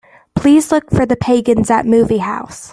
[0.35, 2.69] Please look for The Pagans at movie house.